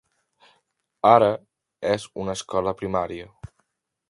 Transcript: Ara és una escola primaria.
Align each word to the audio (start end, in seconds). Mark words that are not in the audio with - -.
Ara 1.11 1.29
és 1.91 2.09
una 2.25 2.39
escola 2.41 2.77
primaria. 2.81 3.31